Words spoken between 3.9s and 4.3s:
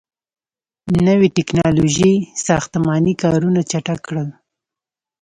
کړل.